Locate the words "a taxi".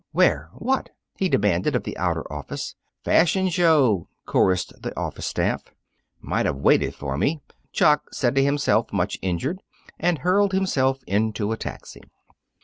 11.51-12.01